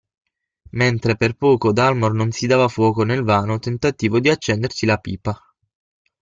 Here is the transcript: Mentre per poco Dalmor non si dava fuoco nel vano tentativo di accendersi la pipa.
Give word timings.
Mentre 0.71 1.15
per 1.15 1.35
poco 1.35 1.71
Dalmor 1.71 2.15
non 2.15 2.31
si 2.31 2.47
dava 2.47 2.67
fuoco 2.69 3.03
nel 3.03 3.21
vano 3.21 3.59
tentativo 3.59 4.19
di 4.19 4.29
accendersi 4.29 4.87
la 4.87 4.97
pipa. 4.97 5.39